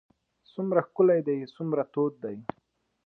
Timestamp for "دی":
1.27-1.37, 2.23-2.37